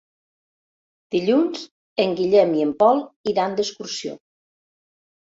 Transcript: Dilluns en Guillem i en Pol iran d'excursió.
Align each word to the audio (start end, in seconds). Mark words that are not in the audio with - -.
Dilluns 1.15 1.65
en 2.03 2.15
Guillem 2.19 2.55
i 2.61 2.65
en 2.67 2.71
Pol 2.79 3.01
iran 3.33 3.53
d'excursió. 3.59 4.15